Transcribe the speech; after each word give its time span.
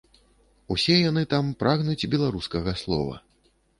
Усе 0.75 0.95
яны 1.09 1.23
там 1.33 1.51
прагнуць 1.59 2.09
беларускага 2.15 2.75
слова. 2.85 3.15